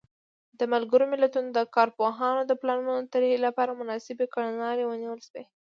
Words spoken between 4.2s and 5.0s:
کړنلارې